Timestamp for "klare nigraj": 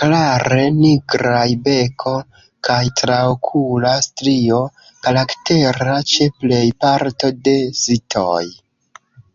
0.00-1.46